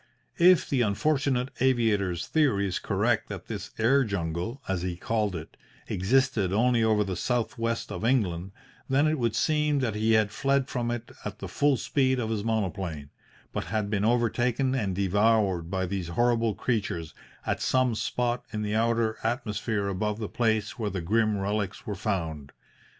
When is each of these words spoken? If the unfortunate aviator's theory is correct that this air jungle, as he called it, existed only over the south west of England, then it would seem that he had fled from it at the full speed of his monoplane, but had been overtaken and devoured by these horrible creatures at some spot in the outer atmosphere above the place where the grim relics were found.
If 0.39 0.67
the 0.67 0.81
unfortunate 0.81 1.49
aviator's 1.59 2.25
theory 2.25 2.65
is 2.67 2.79
correct 2.79 3.29
that 3.29 3.45
this 3.45 3.69
air 3.77 4.03
jungle, 4.03 4.59
as 4.67 4.81
he 4.81 4.95
called 4.97 5.35
it, 5.35 5.55
existed 5.87 6.51
only 6.51 6.83
over 6.83 7.03
the 7.03 7.15
south 7.15 7.59
west 7.59 7.91
of 7.91 8.03
England, 8.03 8.51
then 8.89 9.05
it 9.05 9.19
would 9.19 9.35
seem 9.35 9.77
that 9.81 9.93
he 9.93 10.13
had 10.13 10.31
fled 10.31 10.69
from 10.69 10.89
it 10.89 11.11
at 11.23 11.37
the 11.37 11.47
full 11.47 11.77
speed 11.77 12.19
of 12.19 12.31
his 12.31 12.43
monoplane, 12.43 13.11
but 13.53 13.65
had 13.65 13.91
been 13.91 14.03
overtaken 14.03 14.73
and 14.73 14.95
devoured 14.95 15.69
by 15.69 15.85
these 15.85 16.07
horrible 16.07 16.55
creatures 16.55 17.13
at 17.45 17.61
some 17.61 17.93
spot 17.93 18.43
in 18.51 18.63
the 18.63 18.73
outer 18.73 19.17
atmosphere 19.23 19.87
above 19.87 20.17
the 20.17 20.27
place 20.27 20.79
where 20.79 20.89
the 20.89 21.01
grim 21.01 21.37
relics 21.37 21.85
were 21.85 21.93
found. 21.93 22.53